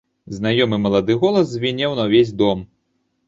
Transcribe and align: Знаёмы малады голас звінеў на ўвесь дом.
Знаёмы 0.35 0.77
малады 0.85 1.17
голас 1.23 1.45
звінеў 1.53 1.91
на 1.99 2.05
ўвесь 2.09 2.31
дом. 2.43 2.65